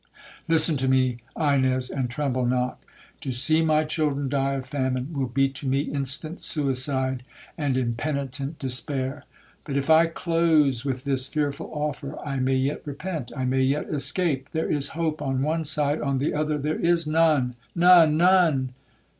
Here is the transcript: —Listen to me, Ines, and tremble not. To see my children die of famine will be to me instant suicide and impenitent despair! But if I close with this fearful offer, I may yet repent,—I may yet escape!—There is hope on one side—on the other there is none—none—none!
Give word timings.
—Listen 0.47 0.77
to 0.77 0.87
me, 0.87 1.17
Ines, 1.39 1.91
and 1.91 2.09
tremble 2.09 2.43
not. 2.47 2.79
To 3.19 3.31
see 3.31 3.61
my 3.61 3.83
children 3.83 4.29
die 4.29 4.53
of 4.53 4.65
famine 4.65 5.09
will 5.13 5.27
be 5.27 5.47
to 5.49 5.67
me 5.67 5.81
instant 5.81 6.39
suicide 6.39 7.21
and 7.55 7.77
impenitent 7.77 8.57
despair! 8.57 9.25
But 9.63 9.77
if 9.77 9.91
I 9.91 10.07
close 10.07 10.83
with 10.83 11.03
this 11.03 11.27
fearful 11.27 11.69
offer, 11.71 12.17
I 12.25 12.37
may 12.37 12.55
yet 12.55 12.81
repent,—I 12.83 13.45
may 13.45 13.61
yet 13.61 13.89
escape!—There 13.89 14.71
is 14.71 14.87
hope 14.97 15.21
on 15.21 15.43
one 15.43 15.65
side—on 15.65 16.17
the 16.17 16.33
other 16.33 16.57
there 16.57 16.79
is 16.79 17.05
none—none—none! 17.05 18.73